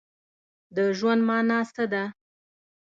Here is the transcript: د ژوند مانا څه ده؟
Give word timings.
د 0.75 0.77
ژوند 0.97 1.21
مانا 1.27 1.59
څه 1.73 1.83
ده؟ 1.93 2.03